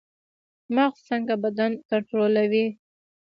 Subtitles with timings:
[0.75, 2.65] مغز څنګه بدن کنټرولوي؟